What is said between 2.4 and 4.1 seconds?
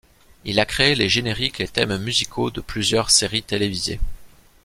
de plusieurs séries télévisées.